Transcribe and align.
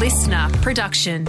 listener 0.00 0.48
production. 0.62 1.26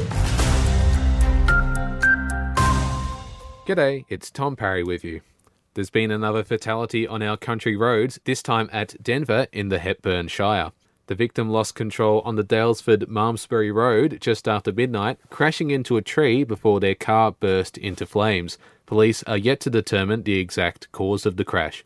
G'day, 3.68 4.06
it's 4.08 4.32
Tom 4.32 4.56
Parry 4.56 4.82
with 4.82 5.04
you. 5.04 5.20
There's 5.74 5.90
been 5.90 6.10
another 6.10 6.46
fatality 6.46 7.06
on 7.06 7.22
our 7.22 7.36
country 7.36 7.76
roads, 7.76 8.22
this 8.24 8.42
time 8.42 8.70
at 8.72 8.96
Denver 9.04 9.48
in 9.52 9.68
the 9.68 9.80
Hepburn 9.80 10.30
Shire. 10.30 10.72
The 11.08 11.16
victim 11.16 11.50
lost 11.50 11.76
control 11.76 12.22
on 12.22 12.38
the 12.38 12.46
Daylesford 12.46 13.10
Malmsbury 13.10 13.74
Road 13.74 14.20
just 14.22 14.48
after 14.48 14.72
midnight, 14.72 15.20
crashing 15.30 15.70
into 15.70 15.98
a 15.98 16.02
tree 16.02 16.46
before 16.46 16.80
their 16.80 16.96
car 16.96 17.34
burst 17.34 17.78
into 17.78 18.06
flames. 18.06 18.58
Police 18.86 19.22
are 19.24 19.38
yet 19.38 19.60
to 19.62 19.70
determine 19.70 20.24
the 20.24 20.40
exact 20.40 20.90
cause 20.94 21.26
of 21.26 21.36
the 21.36 21.44
crash. 21.44 21.84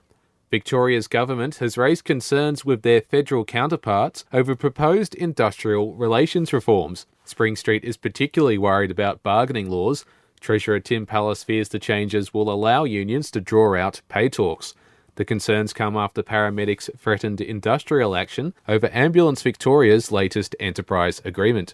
Victoria's 0.56 1.10
government 1.10 1.58
has 1.58 1.78
raised 1.78 2.06
concerns 2.06 2.64
with 2.64 2.82
their 2.82 3.02
federal 3.02 3.44
counterparts 3.44 4.24
over 4.32 4.56
proposed 4.56 5.14
industrial 5.14 5.94
relations 5.96 6.54
reforms. 6.54 7.06
Spring 7.26 7.58
Street 7.58 7.84
is 7.84 7.98
particularly 7.98 8.58
worried 8.58 8.90
about 8.90 9.22
bargaining 9.22 9.70
laws. 9.70 10.06
Treasurer 10.40 10.80
Tim 10.80 11.06
Pallas 11.06 11.44
fears 11.44 11.68
the 11.68 11.78
changes 11.78 12.34
will 12.34 12.50
allow 12.50 12.86
unions 12.86 13.30
to 13.32 13.42
draw 13.42 13.76
out 13.76 14.00
pay 14.08 14.30
talks. 14.30 14.74
The 15.16 15.26
concerns 15.26 15.74
come 15.74 15.98
after 15.98 16.24
paramedics 16.24 16.90
threatened 16.98 17.42
industrial 17.42 18.16
action 18.16 18.54
over 18.66 18.90
Ambulance 18.94 19.42
Victoria's 19.42 20.10
latest 20.10 20.56
enterprise 20.58 21.22
agreement. 21.26 21.74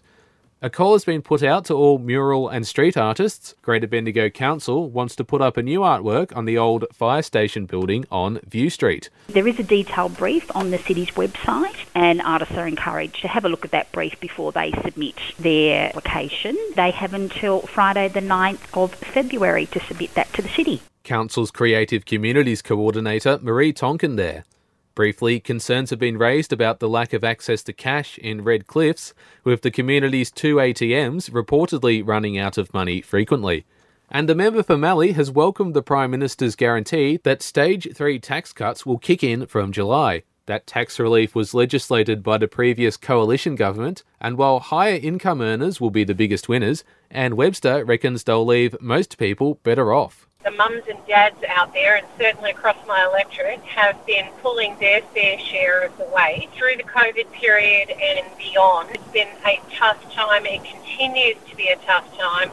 A 0.64 0.70
call 0.70 0.94
has 0.94 1.04
been 1.04 1.24
put 1.24 1.42
out 1.42 1.66
to 1.66 1.74
all 1.74 1.98
mural 1.98 2.48
and 2.48 2.68
street 2.68 2.96
artists. 2.96 3.56
Greater 3.64 3.88
Bendigo 3.88 4.30
Council 4.30 4.92
wants 4.92 5.16
to 5.16 5.24
put 5.24 5.42
up 5.42 5.58
a 5.58 5.64
new 5.64 5.80
artwork 5.80 6.38
on 6.38 6.46
the 6.46 6.56
old 6.56 6.86
fire 6.94 7.24
station 7.24 7.66
building 7.66 8.06
on 8.12 8.40
View 8.48 8.70
Street. 8.70 9.10
There 9.30 9.48
is 9.48 9.58
a 9.58 9.64
detailed 9.64 10.18
brief 10.18 10.56
on 10.56 10.70
the 10.70 10.78
city's 10.78 11.10
website, 11.12 11.88
and 11.96 12.22
artists 12.22 12.54
are 12.54 12.68
encouraged 12.68 13.24
to 13.24 13.28
have 13.28 13.44
a 13.44 13.50
look 13.50 13.66
at 13.66 13.72
that 13.72 13.92
brief 13.92 14.20
before 14.20 14.52
they 14.52 14.72
submit 14.84 15.16
their 15.40 15.88
application. 15.88 16.56
They 16.76 16.92
have 16.92 17.16
until 17.16 17.62
Friday, 17.62 18.10
the 18.10 18.20
9th 18.20 18.78
of 18.78 18.94
February, 18.94 19.66
to 19.66 19.80
submit 19.80 20.14
that 20.14 20.32
to 20.34 20.44
the 20.44 20.50
city. 20.50 20.84
Council's 21.04 21.50
Creative 21.50 22.06
Communities 22.06 22.62
Coordinator 22.62 23.40
Marie 23.42 23.74
Tonkin 23.74 24.16
there. 24.16 24.46
Briefly, 24.94 25.40
concerns 25.40 25.90
have 25.90 26.00
been 26.00 26.18
raised 26.18 26.52
about 26.52 26.80
the 26.80 26.90
lack 26.90 27.14
of 27.14 27.24
access 27.24 27.64
to 27.64 27.74
cash 27.74 28.18
in 28.18 28.44
Red 28.44 28.68
Cliffs, 28.68 29.14
with 29.46 29.62
the 29.62 29.72
community's 29.72 30.30
two 30.30 30.58
ATMs 30.58 31.30
reportedly 31.30 32.06
running 32.06 32.38
out 32.38 32.58
of 32.58 32.74
money 32.74 33.02
frequently. 33.02 33.66
And 34.10 34.28
the 34.28 34.36
member 34.36 34.62
for 34.64 34.78
Mallee 34.78 35.14
has 35.14 35.32
welcomed 35.32 35.74
the 35.74 35.82
Prime 35.82 36.12
Minister's 36.12 36.58
guarantee 36.58 37.22
that 37.24 37.42
Stage 37.42 37.96
3 37.96 38.20
tax 38.20 38.52
cuts 38.52 38.86
will 38.86 38.98
kick 38.98 39.24
in 39.24 39.46
from 39.46 39.72
July. 39.72 40.24
That 40.48 40.68
tax 40.68 41.00
relief 41.00 41.34
was 41.34 41.54
legislated 41.54 42.22
by 42.22 42.38
the 42.38 42.50
previous 42.50 42.98
coalition 42.98 43.56
government, 43.56 44.04
and 44.20 44.38
while 44.38 44.60
higher 44.60 45.00
income 45.02 45.40
earners 45.40 45.80
will 45.80 45.92
be 45.92 46.04
the 46.04 46.14
biggest 46.14 46.50
winners, 46.50 46.84
Anne 47.10 47.38
Webster 47.38 47.86
reckons 47.86 48.26
they'll 48.26 48.46
leave 48.46 48.76
most 48.82 49.18
people 49.18 49.60
better 49.64 49.94
off 49.94 50.28
the 50.44 50.52
mums 50.52 50.84
and 50.90 50.98
dads 51.08 51.44
out 51.48 51.74
there, 51.74 51.96
and 51.96 52.08
certainly 52.18 52.52
across 52.52 52.78
my 52.88 53.06
have 53.60 54.06
been 54.06 54.28
pulling 54.42 54.78
their 54.80 55.02
fair 55.14 55.38
share 55.38 55.84
of 55.84 55.98
the 55.98 56.06
weight 56.06 56.50
through 56.56 56.78
the 56.78 56.84
COVID 56.84 57.32
period 57.32 57.90
and 57.90 58.26
beyond. 58.38 58.90
It's 58.92 59.12
been 59.12 59.28
a 59.46 59.60
tough 59.76 60.14
time. 60.14 60.46
It 60.46 60.64
continues 60.64 61.38
to 61.50 61.56
be 61.56 61.68
a 61.68 61.76
tough 61.78 62.18
time. 62.18 62.52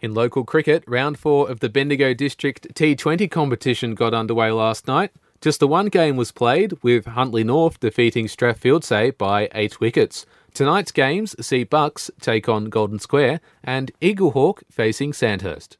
In 0.00 0.14
local 0.14 0.44
cricket, 0.44 0.82
round 0.86 1.18
four 1.18 1.50
of 1.50 1.60
the 1.60 1.68
Bendigo 1.68 2.14
District 2.14 2.74
T20 2.74 3.30
competition 3.30 3.94
got 3.94 4.14
underway 4.14 4.50
last 4.50 4.86
night. 4.86 5.10
Just 5.42 5.60
the 5.60 5.68
one 5.68 5.86
game 5.86 6.16
was 6.16 6.32
played, 6.32 6.74
with 6.82 7.06
Huntly 7.06 7.44
North 7.44 7.80
defeating 7.80 8.26
Strathfieldsaye 8.26 9.16
by 9.16 9.48
eight 9.54 9.78
wickets. 9.78 10.24
Tonight's 10.54 10.90
games 10.90 11.34
see 11.44 11.64
Bucks 11.64 12.10
take 12.20 12.48
on 12.48 12.66
Golden 12.66 12.98
Square 12.98 13.40
and 13.62 13.92
Eaglehawk 14.00 14.62
facing 14.70 15.12
Sandhurst. 15.12 15.76